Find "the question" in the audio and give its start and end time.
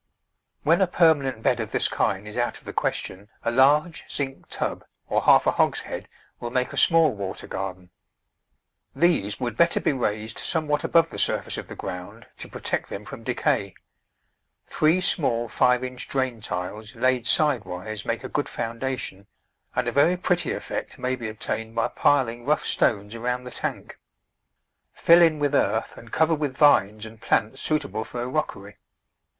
2.63-3.29